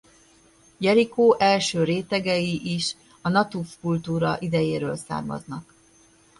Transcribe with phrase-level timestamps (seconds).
[0.77, 5.73] Jerikó első rétegei is a Natúf-kultúra idejéről származnak.